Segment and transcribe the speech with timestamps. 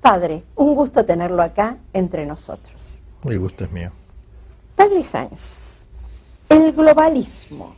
[0.00, 3.00] Padre, un gusto tenerlo acá entre nosotros.
[3.24, 3.90] El gusto es mío.
[4.76, 5.86] Padre Sáenz,
[6.48, 7.74] el globalismo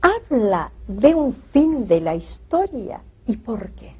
[0.00, 3.92] habla de un fin de la historia y por qué.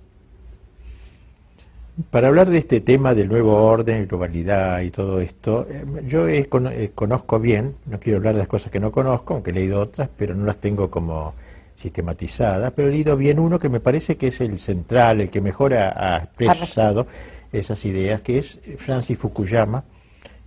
[2.11, 6.48] Para hablar de este tema del nuevo orden, globalidad y todo esto, eh, yo eh,
[6.95, 10.09] conozco bien, no quiero hablar de las cosas que no conozco, aunque he leído otras,
[10.16, 11.34] pero no las tengo como
[11.79, 15.41] sistematizadas, pero he leído bien uno que me parece que es el central, el que
[15.41, 17.06] mejor ha, expresado
[17.52, 19.84] esas ideas, que es Francis Fukuyama,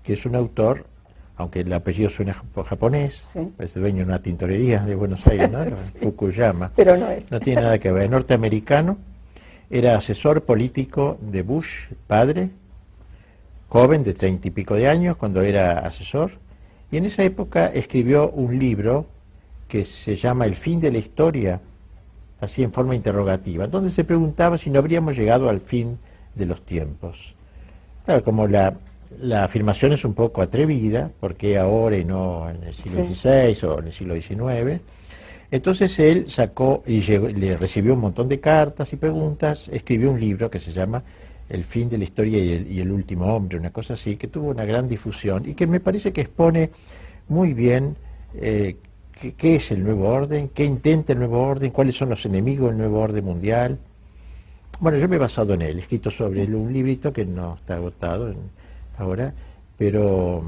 [0.04, 0.86] que es un autor,
[1.38, 3.24] aunque el apellido suena japonés,
[3.58, 5.66] es dueño de una tintorería de Buenos Aires, ¿no?
[6.02, 7.32] Fukuyama, pero no es.
[7.32, 8.98] No tiene nada que ver, norteamericano,
[9.70, 12.50] era asesor político de Bush, padre,
[13.70, 16.32] joven de treinta y pico de años cuando era asesor,
[16.92, 19.06] y en esa época escribió un libro
[19.72, 21.62] que se llama El fin de la historia,
[22.42, 25.98] así en forma interrogativa, donde se preguntaba si no habríamos llegado al fin
[26.36, 27.36] de los tiempos.
[28.04, 28.76] Claro, como la,
[29.42, 33.86] afirmación es un poco atrevida, porque ahora y no en el siglo XVI o en
[33.88, 34.82] el siglo XIX,
[35.52, 40.52] entonces él sacó y le recibió un montón de cartas y preguntas, escribió un libro
[40.52, 41.02] que se llama
[41.48, 44.66] El fin de la historia y el, último hombre, una cosa así, que tuvo una
[44.66, 46.72] gran difusión y que me parece que expone
[47.30, 47.96] muy bien
[48.36, 48.76] eh,
[49.30, 52.78] qué, es el nuevo orden, qué intenta el nuevo orden, cuáles son los enemigos del
[52.78, 53.78] nuevo orden mundial.
[54.80, 57.56] Bueno, yo me he basado en él, he escrito sobre él un librito que no
[57.56, 58.34] está agotado
[58.98, 59.34] ahora,
[59.78, 60.44] pero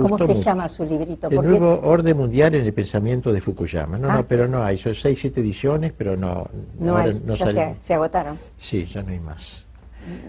[0.00, 1.28] ¿Cómo se llama su librito?
[1.28, 3.98] El nuevo orden mundial en el pensamiento de Fukuyama.
[3.98, 4.24] No, no, ah.
[4.26, 4.78] pero no hay.
[4.78, 6.48] Son seis, siete ediciones, pero no.
[6.78, 8.38] No, hay, ya se, agotaron.
[8.58, 9.64] Sí, ya no hay más.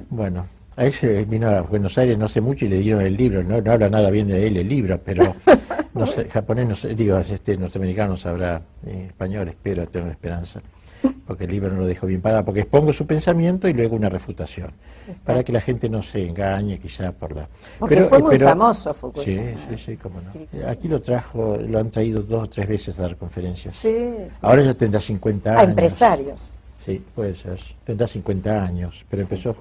[0.09, 3.16] Bueno, a él se vino a Buenos Aires no hace mucho y le dieron el
[3.16, 3.44] libro.
[3.44, 5.36] No, no habla nada bien de él el libro, pero
[5.98, 10.62] no sé, japonés, no sé, digo, este norteamericano sabrá eh, español, espero, tengo esperanza
[11.28, 14.09] porque el libro no lo dejo bien parado, porque expongo su pensamiento y luego una
[14.09, 14.72] refutación,
[15.25, 17.47] para que la gente no se engañe quizá por la...
[17.80, 19.58] Porque pero, fue muy famoso Fukuyama.
[19.58, 20.68] Sí, sí, sí, cómo no.
[20.68, 23.75] Aquí lo trajo, lo han traído dos o tres veces a dar conferencias.
[23.75, 23.96] Sí,
[24.41, 25.62] Ahora ya tendrá 50 años.
[25.62, 26.53] A empresarios.
[26.78, 27.59] Sí, puede ser.
[27.84, 29.56] Tendrá 50 años, pero empezó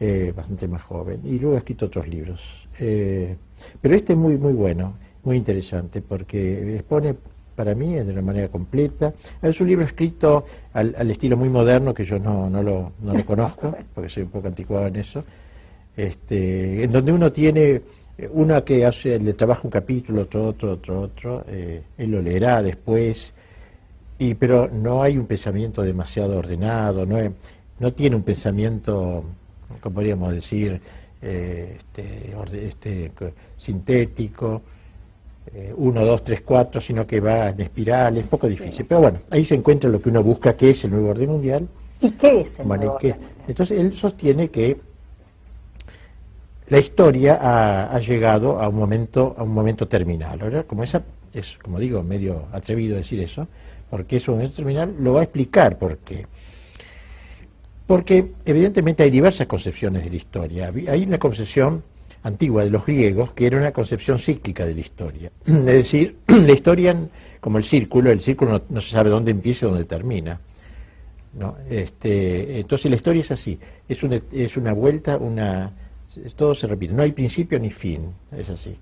[0.00, 1.20] eh, bastante más joven.
[1.24, 2.68] Y luego ha escrito otros libros.
[2.80, 3.36] Eh,
[3.80, 7.14] pero este es muy, muy bueno, muy interesante, porque expone
[7.54, 9.12] para mí, de una manera completa.
[9.40, 13.24] Es un libro escrito al, estilo muy moderno, que yo no, no, lo, no lo
[13.24, 15.24] conozco, porque soy un poco anticuado en eso,
[15.96, 17.82] este, en donde uno tiene,
[18.18, 22.22] eh, uno que hace, le trabaja un capítulo, otro, otro, otro, otro, eh, él lo
[22.22, 23.34] leerá después,
[24.18, 27.18] y, pero no hay un pensamiento demasiado ordenado, no,
[27.78, 29.24] no tiene un pensamiento,
[29.80, 30.80] como podríamos decir,
[31.20, 32.34] eh, este,
[32.66, 33.12] este,
[33.56, 34.62] sintético,
[35.54, 38.86] eh, uno, dos, tres, cuatro, sino que va en espiral, es poco difícil.
[38.86, 41.68] Pero bueno, ahí se encuentra lo que uno busca, que es el nuevo orden mundial.
[42.00, 43.16] ¿Y qué es el nuevo orden
[43.48, 44.76] Entonces él sostiene que
[46.68, 50.40] la historia ha, llegado a un momento a un momento terminal.
[50.40, 51.02] Ahora, como esa
[51.34, 53.46] es, como digo, medio atrevido decir eso,
[53.90, 56.26] porque es un momento terminal, lo va a explicar por qué.
[57.86, 60.72] Porque evidentemente hay diversas concepciones de la historia.
[60.88, 61.82] Hay una concepción
[62.22, 65.30] antigua de los griegos, que era una concepción cíclica de la historia.
[65.46, 66.96] Es decir, la historia,
[67.40, 70.40] como el círculo, el círculo no, se sabe dónde empieza y dónde termina.
[71.70, 75.72] Este, entonces la historia es así, es una, es una vuelta, una,
[76.36, 78.76] todo se repite, no hay principio ni fin, es así.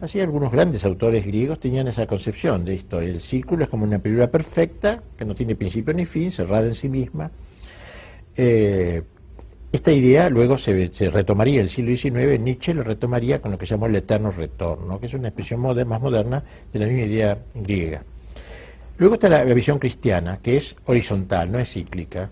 [0.00, 3.08] Así algunos grandes autores griegos tenían esa concepción de historia.
[3.08, 6.76] El círculo es como una película perfecta, que no tiene principio ni fin, cerrada en
[6.76, 7.32] sí misma.
[8.36, 9.02] Eh,
[9.70, 13.66] esta idea luego se, retomaría en el siglo XIX, Nietzsche lo retomaría con lo que
[13.66, 16.42] se llamó el eterno retorno, que es una expresión más moderna
[16.72, 18.02] de la misma idea griega.
[18.96, 22.30] Luego está la, visión cristiana, que es horizontal, no es cíclica.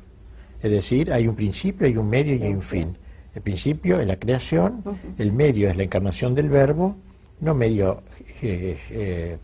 [0.62, 2.96] Es decir, hay un principio, hay un medio y hay un fin.
[3.34, 4.82] El principio es la creación,
[5.18, 6.96] el medio es la encarnación del verbo,
[7.40, 8.02] no medio
[8.40, 9.36] eh, eh,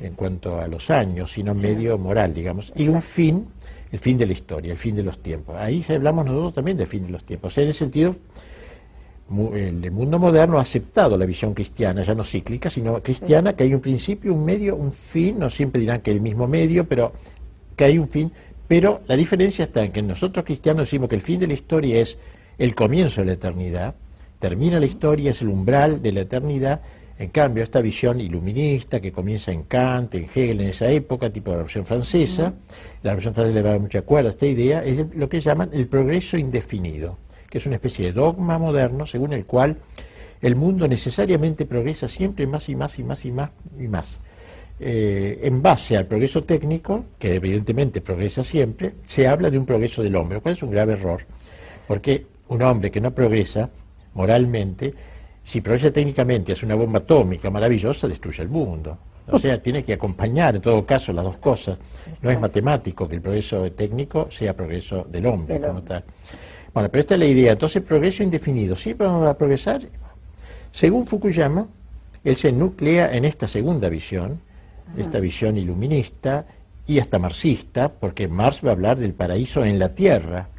[0.00, 3.46] en cuanto a los años, sino medio moral, digamos, y un fin
[3.90, 5.56] el fin de la historia, el fin de los tiempos.
[5.56, 7.56] Ahí hablamos nosotros también del fin de los tiempos.
[7.58, 8.16] en ese sentido,
[9.54, 13.74] el mundo moderno ha aceptado la visión cristiana, ya no cíclica, sino cristiana, que hay
[13.74, 17.12] un principio, un medio, un fin, no siempre dirán que el mismo medio, pero
[17.76, 18.32] que hay un fin.
[18.66, 22.00] Pero la diferencia está en que nosotros cristianos decimos que el fin de la historia
[22.00, 22.18] es
[22.56, 23.94] el comienzo de la eternidad,
[24.38, 26.80] termina la historia, es el umbral de la eternidad,
[27.18, 31.50] en cambio, esta visión iluminista que comienza en Kant, en Hegel en esa época, tipo
[31.50, 32.54] la Revolución Francesa,
[33.02, 35.88] la Revolución Francesa le da mucha cuerda a esta idea, es lo que llaman el
[35.88, 37.18] progreso indefinido,
[37.50, 39.78] que es una especie de dogma moderno según el cual
[40.40, 44.20] el mundo necesariamente progresa siempre más y más y más y más y más.
[44.78, 50.04] Eh, en base al progreso técnico, que evidentemente progresa siempre, se habla de un progreso
[50.04, 51.22] del hombre, lo cual es un grave error,
[51.88, 53.70] porque un hombre que no progresa
[54.14, 54.94] moralmente,
[55.48, 58.98] si progresa técnicamente, es una bomba atómica maravillosa, destruye el mundo.
[59.28, 61.78] O sea, tiene que acompañar en todo caso las dos cosas.
[62.20, 66.04] No es matemático que el progreso técnico sea progreso del hombre como tal.
[66.74, 67.52] Bueno, pero esta es la idea.
[67.52, 68.76] Entonces, progreso indefinido.
[68.76, 69.80] ¿Siempre vamos a progresar?
[70.70, 71.66] Según Fukuyama,
[72.24, 74.42] él se nuclea en esta segunda visión,
[74.98, 76.44] esta visión iluminista
[76.86, 80.50] y hasta marxista, porque Marx va a hablar del paraíso en la Tierra,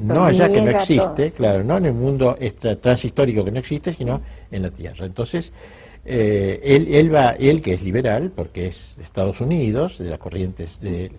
[0.00, 3.92] no allá que no existe, claro, no en el mundo extra, transhistórico que no existe,
[3.92, 4.20] sino
[4.50, 5.06] en la Tierra.
[5.06, 5.52] Entonces,
[6.04, 10.18] eh, él, él, va, él que es liberal, porque es de Estados Unidos, de las
[10.18, 11.10] corrientes de,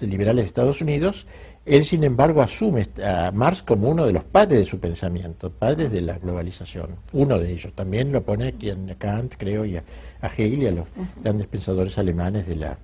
[0.00, 1.26] liberales de Estados Unidos,
[1.64, 5.90] él, sin embargo, asume a Marx como uno de los padres de su pensamiento, padres
[5.90, 6.90] de la globalización.
[7.14, 7.72] Uno de ellos.
[7.72, 9.84] También lo pone aquí a Kant, creo, y a,
[10.22, 10.88] Hegel y a los
[11.22, 12.78] grandes pensadores alemanes de la,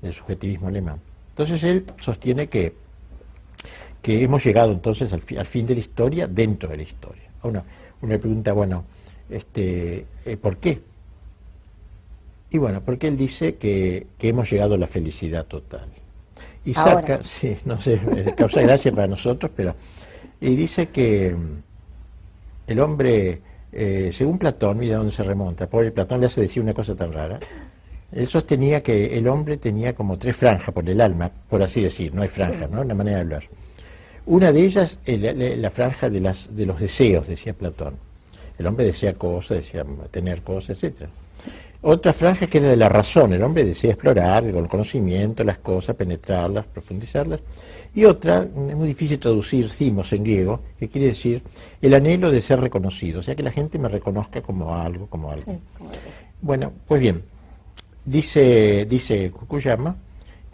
[0.00, 1.00] del subjetivismo alemán.
[1.30, 2.74] Entonces él sostiene que,
[4.02, 7.22] que hemos llegado entonces al, fin de la historia dentro de la historia.
[7.44, 7.64] Uno,
[8.02, 8.84] uno pregunta, bueno,
[9.30, 10.80] este, eh, ¿por qué?
[12.50, 15.88] Y bueno, porque él dice que, que hemos llegado a la felicidad total
[16.64, 19.74] y saca, sí, no sé, eh, causa gracia para nosotros, pero
[20.40, 21.62] y dice que mm,
[22.66, 23.40] el hombre,
[23.72, 27.12] eh, según Platón, mira dónde se remonta, pobre Platón le hace decir una cosa tan
[27.12, 27.38] rara,
[28.10, 32.12] él sostenía que el hombre tenía como tres franjas por el alma, por así decir,
[32.14, 32.82] no hay franjas, ¿no?
[32.82, 33.44] Una manera de hablar.
[34.26, 37.96] Una de ellas, la, la franja de, las, de los deseos, decía Platón.
[38.58, 41.10] El hombre desea cosas, desea tener cosas, etcétera.
[41.84, 45.58] Otra franja que era de la razón, el hombre desea explorar con el conocimiento las
[45.58, 47.40] cosas, penetrarlas, profundizarlas.
[47.92, 51.42] Y otra, es muy difícil traducir cimos en griego, que quiere decir
[51.80, 55.32] el anhelo de ser reconocido, o sea, que la gente me reconozca como algo, como
[55.32, 55.58] algo.
[56.40, 57.22] bueno, pues bien,
[58.04, 59.96] dice, dice Kukuyama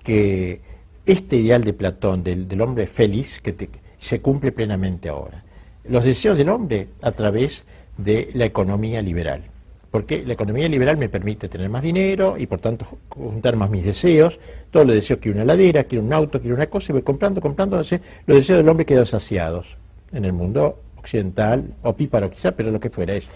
[0.03, 0.62] que
[1.08, 3.69] este ideal de Platón, del, hombre feliz, que
[3.99, 5.43] se cumple plenamente ahora.
[5.88, 7.64] Los deseos del hombre a través
[7.96, 9.43] de la economía liberal
[9.90, 13.84] porque la economía liberal me permite tener más dinero y por tanto juntar más mis
[13.84, 14.38] deseos.
[14.70, 17.40] Todos los deseos, quiero una heladera, quiero un auto, quiero una cosa, y voy comprando,
[17.40, 17.90] comprando, los
[18.26, 19.78] deseos del hombre quedan saciados
[20.12, 23.32] en el mundo occidental, o píparo quizá, pero lo que fuera eso.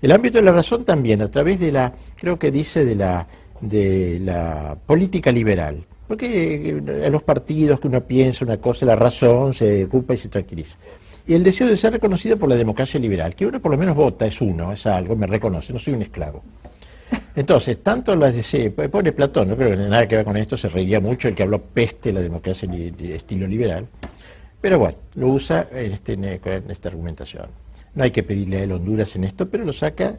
[0.00, 3.26] El ámbito de la razón también, a través de la, creo que dice, de la,
[3.60, 5.84] de la política liberal.
[6.08, 10.28] Porque en los partidos que uno piensa una cosa, la razón se ocupa y se
[10.28, 10.76] tranquiliza
[11.28, 13.94] y el deseo de ser reconocido por la democracia liberal, que uno por lo menos
[13.94, 16.42] vota, es uno, es algo, me reconoce, no soy un esclavo.
[17.36, 20.70] Entonces, tanto las deseo, pone Platón, no creo que nada que ver con esto, se
[20.70, 23.86] reiría mucho el que habló peste de la democracia de estilo liberal,
[24.58, 27.46] pero bueno, lo usa en, este, en esta argumentación.
[27.94, 30.16] No hay que pedirle a él Honduras en esto, pero lo saca eh,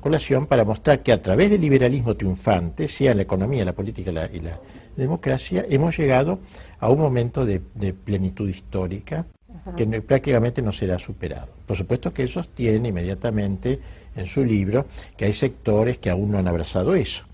[0.00, 4.40] colación para mostrar que a través del liberalismo triunfante, sea la economía, la política y
[4.40, 4.60] la
[4.96, 6.38] democracia, hemos llegado
[6.80, 7.60] a un momento de
[7.92, 9.26] plenitud histórica
[9.74, 11.48] que prácticamente no será superado.
[11.66, 13.78] Por supuesto que él sostiene inmediatamente
[14.14, 14.86] en su libro
[15.16, 17.24] que hay sectores que aún no han abrazado eso.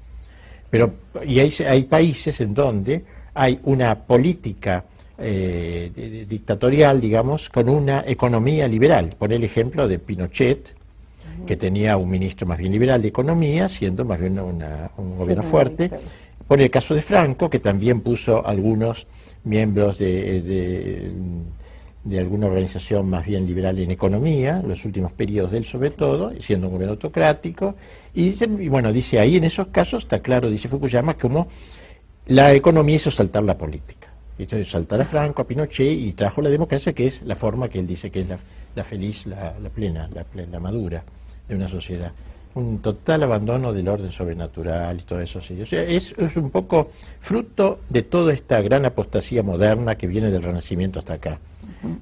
[0.71, 0.95] Pero,
[1.27, 3.05] y hay, hay países en donde
[3.35, 4.85] hay una política
[5.19, 9.15] eh, dictatorial, digamos, con una economía liberal.
[9.19, 10.75] Por el ejemplo de Pinochet,
[11.47, 15.91] que tenía un ministro más bien liberal de economía, siendo más bien un gobierno fuerte.
[16.47, 19.07] Por el caso de Franco, que también puso algunos
[19.45, 21.11] miembros de
[22.05, 26.33] de alguna organización más bien liberal en economía, los últimos periodos de él sobre todo,
[26.41, 27.77] siendo un gobierno autocrático,
[28.15, 31.47] y, y bueno, dice ahí en esos casos está claro, dice Fukuyama, como
[32.27, 34.09] la economía hizo saltar la política.
[34.39, 37.79] Hizo saltar a Franco, a Pinochet y trajo la democracia, que es la forma que
[37.79, 38.27] él dice que es
[38.75, 41.05] la, feliz, la, plena, la, plena, madura
[41.53, 42.13] de una sociedad.
[42.55, 45.41] Un total abandono del orden sobrenatural y todo eso.
[45.41, 45.61] Sí.
[45.63, 46.91] O sea, es, es un poco
[47.21, 51.39] fruto de toda esta gran apostasía moderna que viene del Renacimiento hasta acá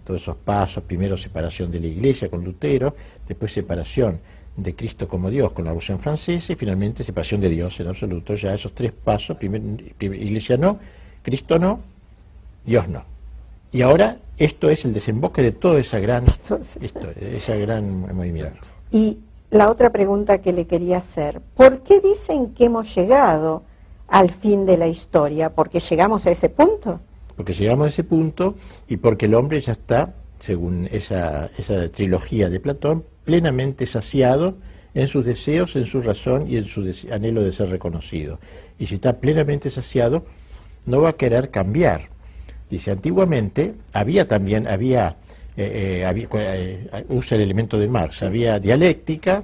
[0.05, 2.95] todos esos pasos, primero separación de la Iglesia con Lutero,
[3.27, 4.21] después separación
[4.57, 8.35] de Cristo como Dios con la Revolución Francesa y finalmente separación de Dios en absoluto.
[8.35, 10.79] Ya esos tres pasos, Iglesia no,
[11.23, 11.81] Cristo no,
[12.65, 13.05] Dios no.
[13.73, 16.25] Y ahora esto es el desemboque de todo esa gran,
[17.21, 18.69] esa gran movimiento.
[18.91, 19.19] Y
[19.51, 23.63] la otra pregunta que le quería hacer, ¿por qué dicen que hemos llegado
[24.09, 25.51] al fin de la historia?
[25.51, 27.01] ¿Porque llegamos a ese punto?
[27.41, 28.55] porque llegamos a ese punto
[28.87, 34.57] y porque el hombre ya está, según esa, esa trilogía de Platón, plenamente saciado
[34.93, 38.41] en sus deseos, en su razón y en su anhelo de ser reconocido.
[38.79, 40.27] Y si está plenamente saciado,
[40.85, 42.11] no va a querer cambiar.
[42.69, 45.17] Dice, antiguamente había también, había,
[45.57, 49.43] eh, eh, eh, usa el elemento de Marx, había dialéctica,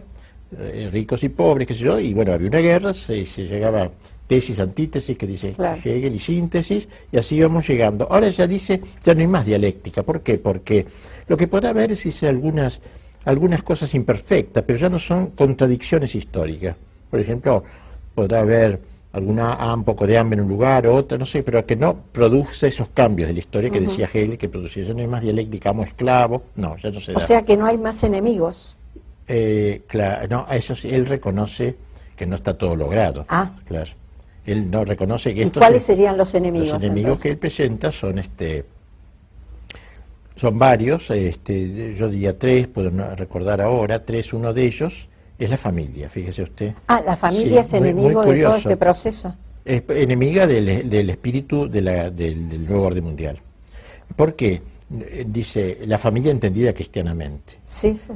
[0.90, 3.90] ricos y pobres, qué sé yo, y bueno, había una guerra, se, se llegaba
[4.26, 8.06] tesis, antítesis, que dice Hegel, y síntesis, y así vamos llegando.
[8.10, 10.02] Ahora ya dice, ya no hay más dialéctica.
[10.02, 10.38] ¿Por qué?
[10.38, 10.86] Porque
[11.28, 12.80] lo que podrá haber es, dice, algunas,
[13.24, 16.76] algunas cosas imperfectas, pero ya no son contradicciones históricas.
[17.10, 17.62] Por ejemplo,
[18.14, 18.80] podrá haber
[19.16, 21.96] alguna ah, un poco de hambre en un lugar otra, no sé, pero que no
[22.12, 24.84] produce esos cambios de la historia que decía Hegel que producía.
[24.84, 27.64] Ya no hay más dialéctica, amo esclavo, no, ya no se O sea que no
[27.64, 28.76] hay más enemigos.
[29.26, 31.74] Eh, claro, no, eso sí, él reconoce
[32.14, 33.24] que no está todo logrado.
[33.28, 33.52] Ah.
[33.64, 33.90] Claro.
[34.44, 36.74] Él no reconoce que ¿Y cuáles serían los enemigos?
[36.74, 38.66] Los enemigos que él presenta son este
[40.36, 45.08] son varios, este, yo diría tres, puedo recordar ahora, tres, uno de ellos
[45.38, 46.74] es la familia, fíjese usted.
[46.86, 49.34] Ah, la familia es enemigo de todo este proceso.
[49.64, 53.40] Es enemiga del, del espíritu de la, del, nuevo orden mundial.
[54.14, 54.62] ¿Por qué?
[55.26, 57.58] Dice, la familia entendida cristianamente.
[57.64, 58.12] Sí, sí.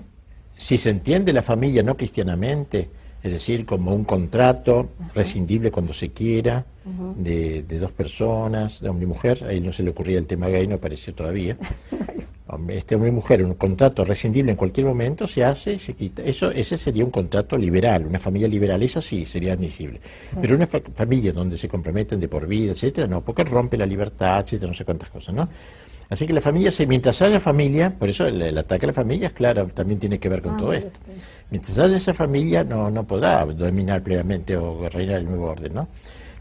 [0.56, 2.88] Si se entiende la familia no cristianamente,
[3.22, 6.64] es decir, como un contrato rescindible cuando se quiera,
[7.16, 10.48] de, dos personas, de hombre y mujer, a él no se le ocurría el tema
[10.48, 11.56] gay, no apareció todavía.
[12.68, 16.22] Este hombre y mujer, un contrato rescindible en cualquier momento, se hace, se quita.
[16.22, 20.00] Eso, ese sería un contrato liberal, una familia liberal, esa sí sería admisible.
[20.40, 24.40] Pero una familia donde se comprometen de por vida, etcétera, no, porque rompe la libertad,
[24.40, 25.48] etcétera, no sé cuántas cosas, ¿no?
[26.10, 29.32] Así que la familia, mientras haya familia, por eso el, ataque a la familia, es
[29.32, 30.98] claro, también tiene que ver con ah, todo esto.
[31.50, 35.88] Mientras haya esa familia, no, no podrá dominar plenamente o reinar el nuevo orden, ¿no?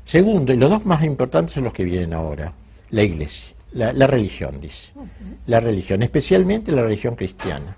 [0.06, 2.52] Segundo, y los dos más importantes son los que vienen ahora,
[2.90, 4.92] la iglesia, la, religión, dice.
[5.46, 7.78] La religión, especialmente la religión cristiana.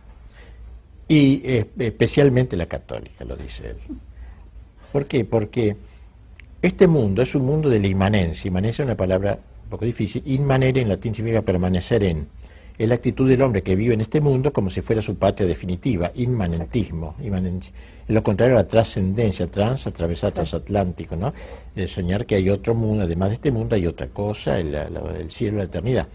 [1.08, 3.78] Y eh, especialmente la católica, lo dice él.
[4.92, 5.26] ¿Por qué?
[5.26, 5.76] Porque
[6.62, 8.48] este mundo es un mundo de la inmanencia.
[8.48, 10.24] Inmanencia es una palabra un poco difícil.
[10.26, 12.28] Inmanere en latín significa permanecer en
[12.82, 15.48] es la actitud del hombre que vive en este mundo como si fuera su patria
[15.48, 17.72] definitiva, inmanentismo, inmanencia.
[18.08, 21.32] Es lo contrario a la trascendencia, trans, atravesar transatlántico, ¿no?
[21.88, 25.66] soñar que hay otro mundo, además de este mundo hay otra cosa, el, cielo, la
[25.66, 26.08] eternidad.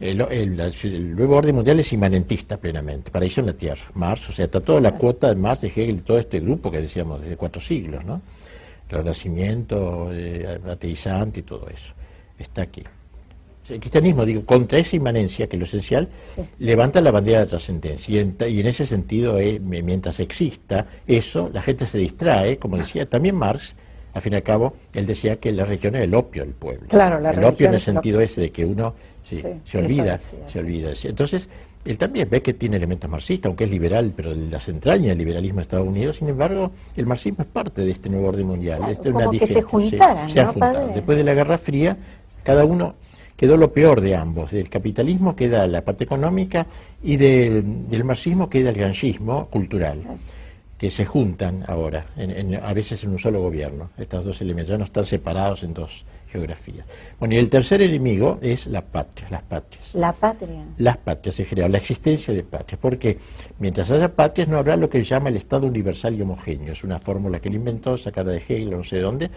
[0.00, 4.60] El, nuevo orden mundial es inmanentista plenamente, paraíso en la Tierra, Mars, o sea, está
[4.60, 7.60] toda la cuota de Mars, de Hegel, de todo este grupo que decíamos desde cuatro
[7.60, 8.20] siglos, ¿no?
[8.88, 11.94] El renacimiento, eh, ateizante y todo eso,
[12.36, 12.82] está aquí
[13.70, 16.08] el cristianismo, digo, contra esa inmanencia, que es lo esencial,
[16.58, 18.26] levanta la bandera de la trascendencia.
[18.48, 23.36] Y en, ese sentido, eh, mientras exista eso, la gente se distrae, como decía también
[23.36, 23.76] Marx,
[24.12, 26.88] al fin y al cabo, él decía que la religión es el opio del pueblo.
[26.88, 30.92] Claro, la el opio en el sentido ese de que uno se olvida, se olvida.
[31.04, 31.48] Entonces,
[31.84, 35.56] él también ve que tiene elementos marxistas, aunque es liberal, pero las entrañas del liberalismo
[35.56, 38.82] de Estados Unidos, sin embargo, el marxismo es parte de este nuevo orden mundial.
[38.88, 40.28] Este como que se juntaran,
[40.94, 41.96] Después de la Guerra Fría,
[42.42, 42.96] cada uno
[43.40, 44.50] quedó lo peor de ambos.
[44.50, 46.66] Del capitalismo queda la parte económica
[47.02, 50.02] y del, marxismo queda el granchismo cultural,
[50.76, 52.04] que se juntan ahora,
[52.62, 53.92] a veces en un solo gobierno.
[53.96, 56.84] Estos dos elementos ya no están separados en dos geografías.
[57.18, 59.94] Bueno, y el tercer enemigo es la patria, las patrias.
[59.94, 60.62] La patria.
[60.76, 62.78] Las patrias en general, la existencia de patrias.
[62.78, 63.16] Porque
[63.58, 66.74] mientras haya patrias no habrá lo que él llama el Estado universal y homogéneo.
[66.74, 69.30] Es una fórmula que él inventó, sacada de Hegel, no sé de dónde.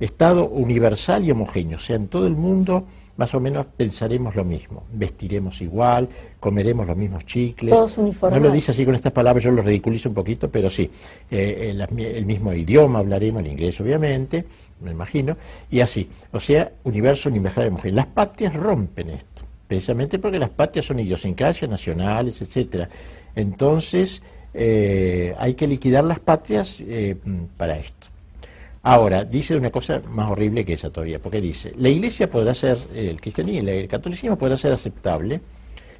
[0.00, 1.76] Estado universal y homogéneo.
[1.76, 2.84] O sea, en todo el mundo
[3.18, 6.08] más o menos pensaremos lo mismo, vestiremos igual,
[6.38, 7.74] comeremos los mismos chicles.
[7.74, 8.40] Todos uniformados.
[8.40, 10.88] No lo dice así con estas palabras, yo lo ridiculizo un poquito, pero sí,
[11.28, 14.44] eh, el, mismo idioma hablaremos, el inglés obviamente,
[14.80, 15.36] me imagino,
[15.68, 16.08] y así.
[16.30, 17.92] O sea, universo universal de mujer.
[17.92, 22.88] Las patrias rompen esto, precisamente porque las patrias son idiosincrasias nacionales, etcétera.
[23.34, 24.22] Entonces,
[24.54, 27.16] eh, hay que liquidar las patrias eh,
[27.56, 28.06] para esto.
[28.88, 32.78] Ahora, dice una cosa más horrible que esa todavía, porque dice, la iglesia podrá ser,
[32.94, 35.42] el cristianismo, el catolicismo podrá ser aceptable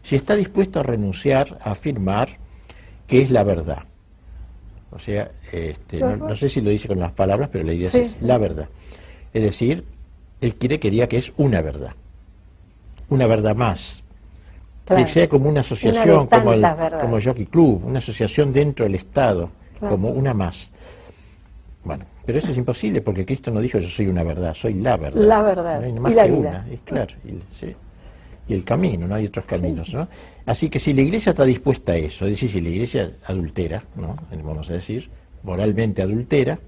[0.02, 2.38] si está dispuesto a renunciar a afirmar
[3.06, 3.82] que es la verdad.
[4.90, 8.22] O sea, este, no, sé si lo dice con las palabras, pero la idea es
[8.22, 8.70] la verdad.
[9.34, 9.84] Es decir,
[10.40, 11.92] él quiere que diga que es una verdad,
[13.10, 14.02] una verdad más,
[14.86, 16.66] que sea como una asociación, como el,
[16.98, 20.72] como Jockey Club, una asociación dentro del Estado, como una más.
[21.84, 24.98] Bueno, pero eso es imposible porque Cristo no dijo yo soy una verdad, soy la
[24.98, 25.18] verdad.
[25.18, 25.80] La verdad.
[25.80, 26.36] No y la vida.
[26.36, 26.66] Una.
[26.84, 29.94] claro, y, el camino, no hay otros caminos.
[29.94, 30.06] ¿no?
[30.44, 33.82] Así que si la iglesia está dispuesta a eso, es decir, si la iglesia adultera,
[33.96, 34.14] ¿no?
[34.44, 35.08] vamos a decir,
[35.42, 36.58] moralmente adultera,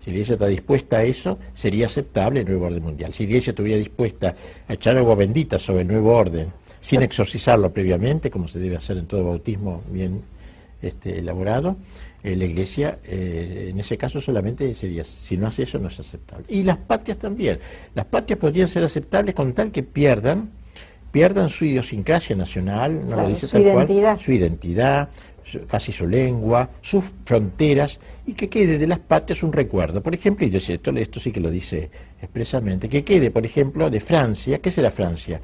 [0.00, 3.14] si la iglesia está dispuesta a eso, sería aceptable el nuevo orden mundial.
[3.14, 4.36] Si la iglesia estuviera dispuesta
[4.68, 8.98] a echar agua bendita sobre el nuevo orden, sin exorcizarlo previamente, como se debe hacer
[8.98, 10.20] en todo bautismo bien
[10.82, 11.78] este, elaborado,
[12.34, 16.46] la Iglesia, eh, en ese caso solamente sería, si no hace eso no es aceptable.
[16.48, 17.60] Y las patrias también.
[17.94, 20.50] Las patrias podrían ser aceptables con tal que pierdan,
[21.12, 25.08] pierdan su idiosincrasia nacional, no lo dice tal cual, su identidad,
[25.68, 30.02] casi su lengua, sus fronteras, y que quede de las patrias un recuerdo.
[30.02, 31.90] Por ejemplo, y esto, esto sí que lo dice
[32.20, 35.40] expresamente, que quede, por ejemplo, de Francia, ¿qué será Francia?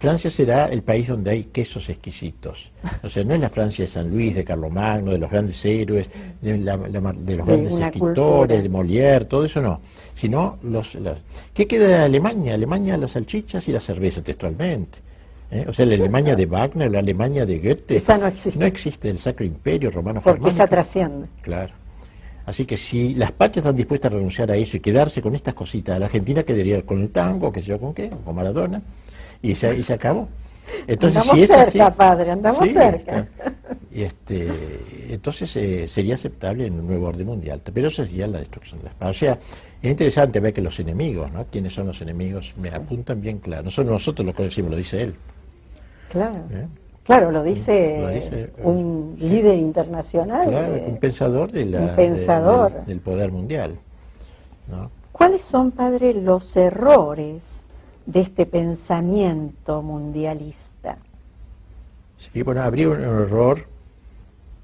[0.00, 2.72] Francia será el país donde hay quesos exquisitos.
[3.02, 6.10] O sea, no es la Francia de San Luis, de Carlomagno, de los grandes héroes,
[6.40, 9.78] de, los grandes escritores, de Molière, todo eso no.
[10.14, 10.96] Sino los,
[11.52, 12.54] ¿Qué queda de Alemania?
[12.54, 15.00] Alemania las salchichas y la cerveza, textualmente.
[15.50, 15.66] ¿eh?
[15.68, 17.96] O sea, la Alemania de Wagner, la Alemania de Goethe.
[17.96, 18.58] Esa no existe.
[18.58, 21.26] No existe el Sacro Imperio Romano Porque esa trasciende.
[21.42, 21.74] Claro.
[22.46, 25.52] Así que si las patrias están dispuestas a renunciar a eso y quedarse con estas
[25.52, 28.80] cositas, la Argentina quedaría con el tango, qué sé yo con qué, con Maradona,
[29.42, 30.28] y se, y se acabó.
[30.86, 33.26] Entonces, andamos cerca, padre, andamos cerca.
[33.92, 34.48] Y este,
[35.10, 38.84] entonces eh, sería aceptable en un nuevo orden mundial, pero eso sería la destrucción de
[38.84, 39.16] las patrias.
[39.16, 39.38] O sea,
[39.82, 41.44] es interesante ver que los enemigos, ¿no?
[41.46, 42.56] ¿Quiénes son los enemigos?
[42.58, 43.64] Me apuntan bien claro.
[43.64, 45.14] No somos nosotros los que decimos, lo dice él.
[46.10, 46.44] Claro.
[46.52, 46.66] ¿Eh?
[47.04, 50.48] Claro, lo dice, un líder internacional.
[50.48, 51.94] Claro, un pensador, de la,
[52.86, 53.78] del poder mundial.
[55.10, 57.59] ¿Cuáles son, padre, los errores
[58.10, 60.98] de este pensamiento mundialista.
[62.18, 63.66] Sí, bueno, habría un error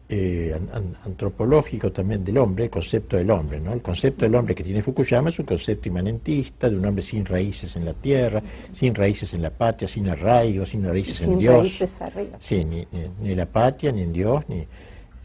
[0.09, 0.59] eh,
[1.05, 3.61] antropológico también del hombre, el concepto del hombre.
[3.61, 3.73] ¿no?
[3.73, 7.25] El concepto del hombre que tiene Fukuyama es un concepto inmanentista, de un hombre sin
[7.25, 11.59] raíces en la tierra, sin raíces en la patria, sin arraigo, sin raíces en Dios.
[11.59, 12.39] Raíces arriba.
[12.41, 12.87] Sí, ni,
[13.21, 14.67] ni, en la patria, ni en Dios, ni,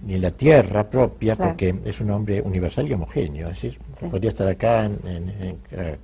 [0.05, 3.49] ni en la tierra propia, porque es un hombre universal y homogéneo.
[3.49, 3.79] Es decir,
[4.11, 5.97] podría estar acá en, en en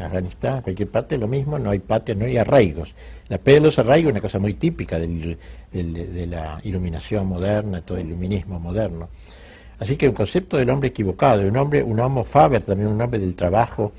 [0.00, 2.94] Afganistán, en cualquier parte, lo mismo, no hay patria, no hay arraigos.
[3.28, 5.38] La pérdida de los arraigos es una cosa muy típica del,
[5.72, 9.08] de la iluminación moderna, todo el iluminismo moderno.
[9.78, 13.18] Así que un concepto del hombre equivocado, un hombre, un homo faber, también un hombre
[13.18, 13.92] del trabajo,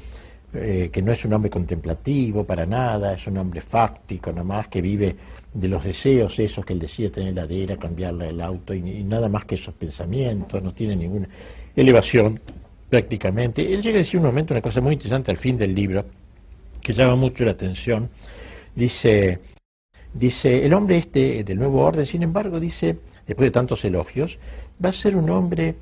[0.54, 4.82] eh, que no es un hombre contemplativo para nada, es un hombre fáctico nomás, que
[4.82, 5.16] vive
[5.54, 9.30] de los deseos esos que él decide tener la heladera, cambiarle el auto, y nada
[9.30, 11.28] más que esos pensamientos, no tiene ninguna
[11.76, 12.40] elevación
[12.92, 13.74] prácticamente.
[13.74, 16.06] Él llega a decir un momento una cosa muy interesante al fin del libro,
[16.82, 18.10] que llama mucho la atención.
[18.76, 19.40] Dice,
[20.14, 24.38] dice, el hombre este del nuevo orden, sin embargo, dice, después de tantos elogios,
[24.84, 25.76] va a ser un hombre,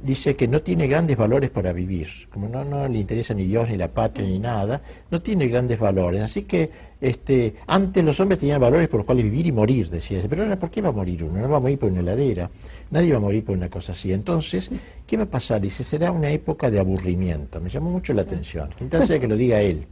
[0.00, 2.08] dice, que no tiene grandes valores para vivir.
[2.30, 4.80] Como no, no le interesa ni Dios, ni la patria, ni nada,
[5.10, 6.22] no tiene grandes valores.
[6.22, 10.20] Así que este, antes los hombres tenían valores por los cuales vivir y morir, decía.
[10.28, 11.40] Pero ahora, ¿por qué va a morir uno?
[11.40, 12.50] No va a morir por una heladera.
[12.90, 14.12] Nadie va a morir por una cosa así.
[14.12, 14.70] Entonces,
[15.06, 15.60] ¿qué va a pasar?
[15.60, 17.60] Dice, será una época de aburrimiento.
[17.60, 18.70] Me llamó mucho la atención.
[18.80, 19.86] Entonces, que lo diga él.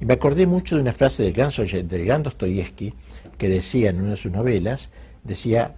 [0.00, 1.50] Y me acordé mucho de una frase del gran,
[1.88, 2.94] del gran Dostoyevsky
[3.36, 4.90] que decía en una de sus novelas,
[5.24, 5.74] decía,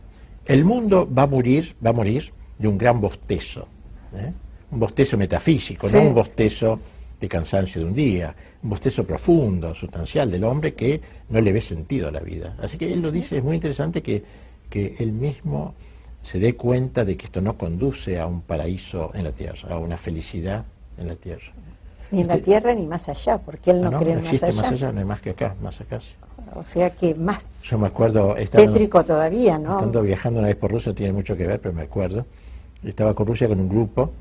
[0.46, 2.32] el mundo va a morir, va a morir
[2.62, 3.66] de un gran bostezo.
[4.14, 4.32] ¿eh?
[4.70, 6.78] Un bostezo metafísico, no un bostezo
[7.20, 11.60] de cansancio de un día, un bostezo profundo, sustancial del hombre que no le ve
[11.60, 12.56] sentido a la vida.
[12.62, 14.22] Así que él lo dice, es muy interesante que,
[14.70, 15.74] que él mismo
[16.22, 19.78] se dé cuenta de que esto no conduce a un paraíso en la tierra, a
[19.78, 20.64] una felicidad
[20.96, 21.52] en la tierra.
[22.12, 24.58] Ni en la tierra ni más allá, porque él no, ah, cree no existe más
[24.58, 24.62] allá.
[24.62, 25.98] más allá, no hay más que acá, más acá.
[26.54, 29.72] O sea que más Yo me acuerdo, tétrico todavía, ¿no?
[29.72, 32.26] Estando viajando una vez por Rusia, tiene mucho que ver, pero me acuerdo.
[32.84, 34.12] Estaba con Rusia con un grupo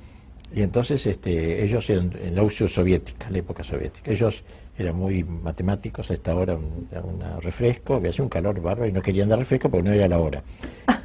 [0.54, 4.12] y entonces este, ellos eran en la Unión Soviética, la época soviética.
[4.12, 4.44] Ellos
[4.78, 6.88] eran muy matemáticos, a esta hora un,
[7.42, 10.44] refresco, había un calor bárbaro y no querían dar refresco porque no era la hora.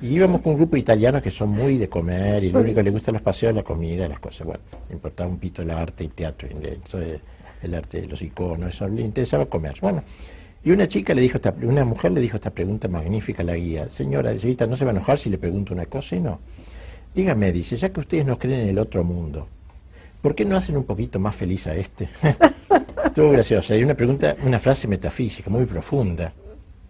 [0.00, 2.76] Y íbamos con un grupo de italianos que son muy de comer y lo único
[2.76, 4.46] que les gusta los paseos es la comida, las cosas.
[4.46, 6.48] Bueno, importaba un pito el arte y teatro,
[7.62, 9.76] el arte de los iconos, eso le interesaba comer.
[9.80, 10.02] Bueno,
[10.64, 13.54] y una chica le dijo, esta, una mujer le dijo esta pregunta magnífica a la
[13.54, 16.16] guía, señora, señorita, ¿no se va a enojar si le pregunto una cosa?
[16.16, 16.40] Y no.
[17.16, 19.48] Dígame, dice, ya que ustedes no creen en el otro mundo,
[20.20, 22.10] ¿por qué no hacen un poquito más feliz a este?
[23.06, 23.72] Estuvo graciosa.
[23.72, 26.30] Hay una pregunta, una frase metafísica muy profunda.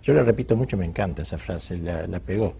[0.02, 2.54] Yo la repito mucho, me encanta esa frase, la, pegó,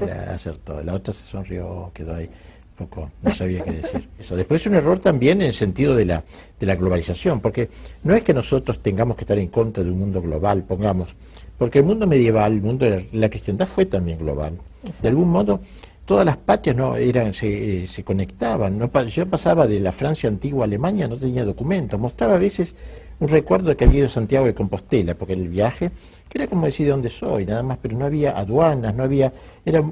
[0.00, 0.82] la acertó.
[0.82, 2.30] La otra se sonrió, quedó ahí
[2.74, 4.08] poco, no sabía qué decir.
[4.18, 4.34] Eso.
[4.34, 6.24] Después es un error también en el sentido de la,
[6.58, 7.68] de la globalización, porque
[8.04, 11.14] no es que nosotros tengamos que estar en contra de un mundo global, pongamos,
[11.58, 14.58] porque el mundo medieval, el mundo de la cristiandad fue también global.
[15.02, 15.60] De algún modo,
[16.08, 18.78] todas las patrias no eran se, eh, se conectaban.
[18.78, 22.00] No, yo pasaba de la Francia antigua a Alemania, no tenía documentos.
[22.00, 22.74] Mostraba a veces
[23.20, 25.90] un recuerdo de que había ido Santiago de Compostela, porque el viaje,
[26.30, 29.30] que era como decir dónde soy, nada más, pero no había aduanas, no había,
[29.66, 29.84] era,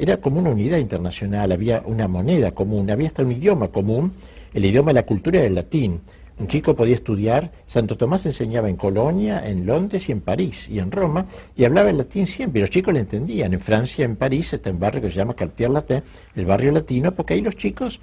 [0.00, 4.14] era como una unidad internacional, había una moneda común, había hasta un idioma común,
[4.52, 6.00] el idioma de la cultura era el latín.
[6.42, 10.80] Un chico podía estudiar, Santo Tomás enseñaba en Colonia, en Londres y en París y
[10.80, 11.24] en Roma,
[11.54, 13.54] y hablaba el latín siempre, y los chicos le entendían.
[13.54, 16.02] En Francia, en París, está un barrio que se llama Cartier Latin,
[16.34, 18.00] el barrio latino, porque ahí los chicos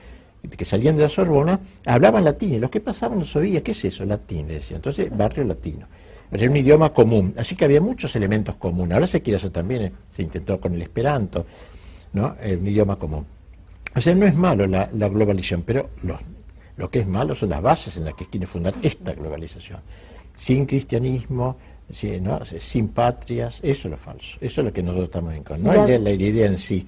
[0.56, 3.84] que salían de la Sorbona hablaban latín, y los que pasaban no sabían, ¿qué es
[3.84, 4.06] eso?
[4.06, 4.78] Latín, le decía.
[4.78, 5.86] Entonces, barrio latino.
[6.32, 8.93] Era un idioma común, así que había muchos elementos comunes.
[8.93, 11.45] Ahora se quiere hacer también, eh, se intentó con el esperanto.
[12.13, 12.38] ¿no?
[12.41, 13.25] un idioma común.
[13.97, 15.89] O sea, no es malo la, globalización, pero
[16.79, 19.81] lo que es malo son las bases en las que quiere fundar esta globalización.
[20.37, 21.57] Sin cristianismo,
[21.91, 25.73] sin, patrias, eso es lo falso, eso es lo que nosotros estamos en contra.
[25.73, 26.87] No es la, idea en sí.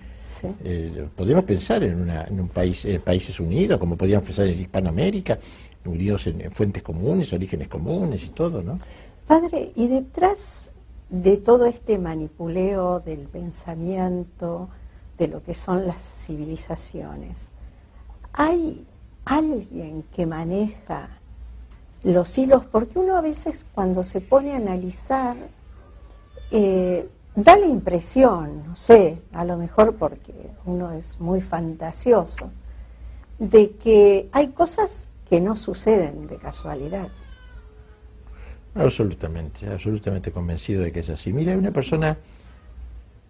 [0.64, 5.38] Eh, podemos pensar en, un país, en países unidos, como podíamos pensar en Hispanoamérica,
[5.84, 8.80] unidos en, fuentes comunes, orígenes comunes y todo, ¿no?
[9.28, 10.72] Padre, y detrás
[11.10, 14.70] de todo este manipuleo del pensamiento,
[15.18, 17.50] de lo que son las civilizaciones,
[18.32, 18.86] ¿hay
[19.38, 21.10] alguien que maneja
[22.04, 22.66] los hilos?
[22.66, 25.36] Porque uno a veces cuando se pone a analizar,
[26.52, 30.34] eh, da la impresión, no sé, a lo mejor porque
[30.66, 32.50] uno es muy fantasioso,
[33.40, 37.08] de que hay cosas que no suceden de casualidad.
[38.76, 41.34] Absolutamente, absolutamente convencido de que es así.
[41.34, 42.18] Mira, hay una persona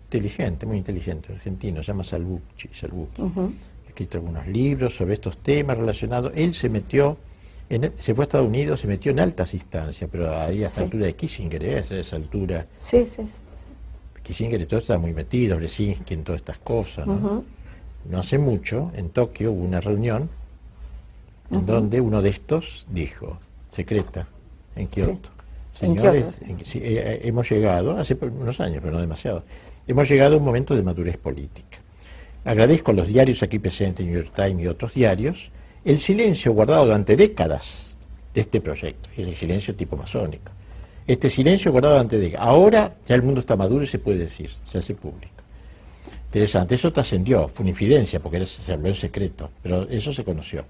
[0.05, 2.69] inteligente, muy inteligente, argentino, se llama Salvucci.
[2.69, 6.31] Ha escrito algunos libros sobre estos temas relacionados.
[6.35, 7.17] Él se metió,
[7.69, 10.83] en, se fue a Estados Unidos, se metió en altas instancias, pero ahí a esa
[10.83, 11.75] altura de Kissinger, ¿eh?
[11.77, 12.65] a esa altura.
[12.77, 13.39] Sí, sí, sí.
[14.23, 17.07] Kissinger y todo estaba muy metido, Brzezinski en todas estas cosas.
[17.07, 17.43] ¿no?
[18.09, 20.29] no hace mucho, en Tokio hubo una reunión
[21.51, 23.37] en donde uno de estos dijo,
[23.69, 24.27] secreta,
[24.75, 25.29] en Kioto,
[25.77, 29.43] señores, eh, eh, hemos llegado, hace unos años, pero no demasiado,
[29.85, 31.80] hemos llegado a un momento de madurez política.
[32.43, 35.51] Agradezco a los diarios aquí presentes, New York Times y otros diarios,
[35.85, 37.95] el silencio guardado durante décadas
[38.33, 40.51] de este proyecto, es el silencio tipo masónico.
[41.05, 42.47] Este silencio guardado durante décadas.
[42.47, 45.33] Ahora ya el mundo está maduro y se puede decir, se hace público.
[46.27, 50.65] Interesante, eso trascendió, fue una infidencia porque se habló en secreto, pero eso se conoció.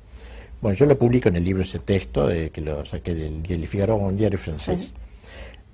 [0.61, 3.95] Bueno, yo lo publico en el libro ese texto, que lo saqué del, del Figaro,
[3.95, 4.91] un diario francés.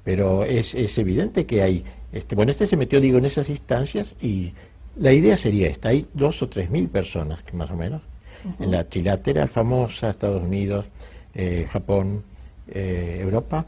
[0.03, 1.83] Pero es, es, evidente que hay,
[2.13, 4.53] este, bueno, este se metió, digo, en esas instancias y
[4.99, 8.01] la idea sería esta, hay dos o tres mil personas, que más o menos,
[8.59, 10.85] en la trilateral famosa, Estados Unidos,
[11.33, 12.23] eh, Japón,
[12.69, 13.65] eh, Europa,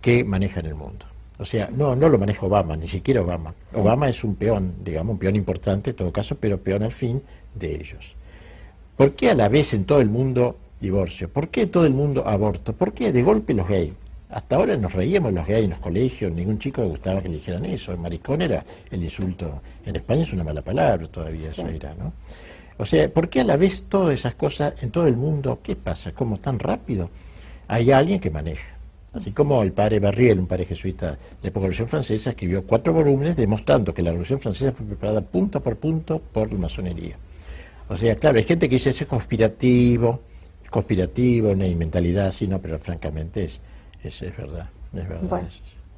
[0.00, 1.06] que manejan el mundo.
[1.38, 3.54] O sea, no, no lo maneja Obama, ni siquiera Obama.
[3.74, 7.22] Obama es un peón, digamos, un peón importante en todo caso, pero peón al fin
[7.54, 8.14] de ellos.
[8.96, 11.30] ¿Por qué a la vez en todo el mundo divorcio?
[11.30, 12.74] ¿Por qué todo el mundo aborto?
[12.74, 13.92] ¿Por qué de golpe los gays?
[14.30, 17.36] Hasta ahora nos reíamos los gays en los colegios, ningún chico le gustaba que le
[17.36, 17.92] dijeran eso.
[17.92, 19.60] El maricón era el insulto.
[19.84, 22.12] En España es una mala palabra todavía, eso era, ¿no?
[22.78, 25.58] O sea, ¿por qué a la vez todas esas cosas en todo el mundo?
[25.62, 26.12] ¿Qué pasa?
[26.12, 27.10] ¿Cómo tan rápido?
[27.68, 28.76] Hay alguien que maneja.
[29.12, 32.30] Así como el padre Barriel, un padre jesuita de la época de la Revolución Francesa,
[32.30, 36.58] escribió cuatro volúmenes demostrando que la Revolución Francesa fue preparada punto por punto por la
[36.58, 37.16] masonería.
[37.88, 40.20] O sea, claro, hay gente que dice eso es conspirativo,
[40.70, 43.60] conspirativo, no hay mentalidad así, no, pero francamente es,
[44.02, 45.28] es, es verdad, es verdad.
[45.28, 45.48] Bueno,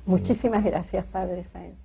[0.07, 1.82] muchísimas gracias, Padre Sáenz.